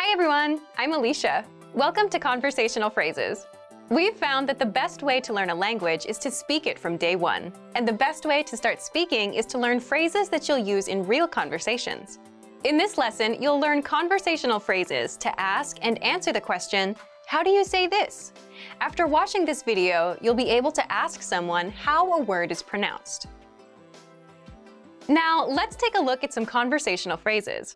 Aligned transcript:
Hi 0.00 0.12
everyone, 0.12 0.60
I'm 0.76 0.92
Alicia. 0.92 1.44
Welcome 1.74 2.08
to 2.10 2.20
Conversational 2.20 2.88
Phrases. 2.88 3.48
We've 3.88 4.14
found 4.14 4.48
that 4.48 4.60
the 4.60 4.64
best 4.64 5.02
way 5.02 5.20
to 5.20 5.32
learn 5.32 5.50
a 5.50 5.54
language 5.56 6.06
is 6.06 6.18
to 6.18 6.30
speak 6.30 6.68
it 6.68 6.78
from 6.78 6.96
day 6.96 7.16
one. 7.16 7.52
And 7.74 7.86
the 7.86 7.92
best 7.92 8.24
way 8.24 8.44
to 8.44 8.56
start 8.56 8.80
speaking 8.80 9.34
is 9.34 9.44
to 9.46 9.58
learn 9.58 9.80
phrases 9.80 10.28
that 10.28 10.46
you'll 10.46 10.56
use 10.56 10.86
in 10.86 11.04
real 11.04 11.26
conversations. 11.26 12.20
In 12.62 12.78
this 12.78 12.96
lesson, 12.96 13.42
you'll 13.42 13.58
learn 13.58 13.82
conversational 13.82 14.60
phrases 14.60 15.16
to 15.16 15.40
ask 15.40 15.78
and 15.82 16.00
answer 16.00 16.32
the 16.32 16.40
question, 16.40 16.94
how 17.26 17.42
do 17.42 17.50
you 17.50 17.64
say 17.64 17.88
this? 17.88 18.32
After 18.80 19.08
watching 19.08 19.44
this 19.44 19.64
video, 19.64 20.16
you'll 20.20 20.32
be 20.32 20.48
able 20.48 20.70
to 20.70 20.92
ask 20.92 21.22
someone 21.22 21.72
how 21.72 22.12
a 22.12 22.22
word 22.22 22.52
is 22.52 22.62
pronounced. 22.62 23.26
Now, 25.08 25.44
let's 25.44 25.74
take 25.74 25.98
a 25.98 26.00
look 26.00 26.22
at 26.22 26.32
some 26.32 26.46
conversational 26.46 27.16
phrases. 27.16 27.74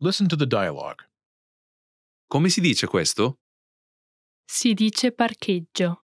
Listen 0.00 0.28
to 0.28 0.36
the 0.36 0.46
dialogue. 0.46 1.02
Come 2.30 2.48
si 2.50 2.60
dice 2.60 2.86
questo? 2.86 3.36
Si 4.46 4.72
dice 4.74 5.10
parcheggio. 5.10 6.02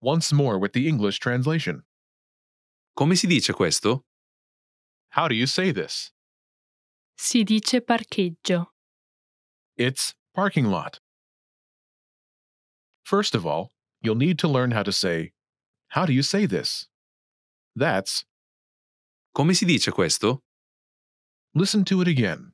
Once 0.00 0.32
more 0.32 0.58
with 0.58 0.72
the 0.72 0.88
English 0.88 1.18
translation. 1.18 1.84
Come 2.96 3.14
si 3.14 3.26
dice 3.26 3.52
questo? 3.52 4.04
How 5.10 5.28
do 5.28 5.34
you 5.34 5.46
say 5.46 5.70
this? 5.72 6.12
Si 7.18 7.44
dice 7.44 7.80
parcheggio. 7.82 8.70
It's 9.76 10.14
parking 10.34 10.66
lot. 10.66 10.98
First 13.04 13.34
of 13.34 13.44
all, 13.44 13.70
you'll 14.00 14.14
need 14.16 14.38
to 14.38 14.48
learn 14.48 14.70
how 14.70 14.82
to 14.82 14.92
say, 14.92 15.32
How 15.88 16.06
do 16.06 16.12
you 16.12 16.22
say 16.22 16.46
this? 16.46 16.88
That's, 17.76 18.24
Come 19.34 19.52
si 19.54 19.66
dice 19.66 19.90
questo? 19.92 20.40
Listen 21.54 21.84
to 21.86 22.00
it 22.00 22.08
again. 22.08 22.52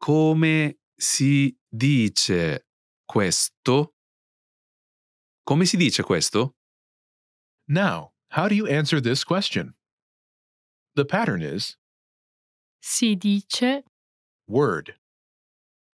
Come 0.00 0.74
si 0.98 1.56
dice 1.74 2.60
questo? 3.06 3.92
Come 5.46 5.64
si 5.64 5.76
dice 5.76 6.02
questo? 6.02 6.54
Now, 7.68 8.12
how 8.30 8.48
do 8.48 8.54
you 8.54 8.66
answer 8.66 9.00
this 9.00 9.24
question? 9.24 9.74
The 10.94 11.04
pattern 11.04 11.42
is 11.42 11.76
Si 12.80 13.14
dice 13.14 13.82
word. 14.46 14.94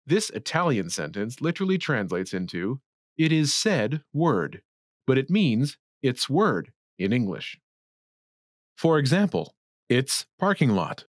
This 0.06 0.28
Italian 0.30 0.90
sentence 0.90 1.40
literally 1.40 1.78
translates 1.78 2.34
into 2.34 2.80
it 3.16 3.32
is 3.32 3.54
said 3.54 4.02
word, 4.12 4.60
but 5.06 5.16
it 5.16 5.30
means 5.30 5.78
it's 6.02 6.28
word 6.28 6.72
in 6.98 7.12
English. 7.12 7.58
For 8.76 8.98
example, 8.98 9.54
it's 9.88 10.26
parking 10.38 10.70
lot. 10.70 11.06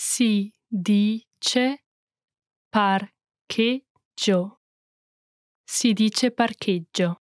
Si 0.00 0.54
dice 0.64 1.82
parcheggio. 2.70 4.60
Si 5.64 5.92
dice 5.92 6.30
parcheggio. 6.30 7.22